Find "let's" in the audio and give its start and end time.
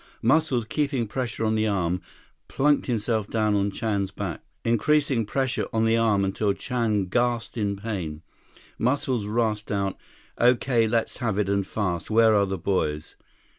10.87-11.17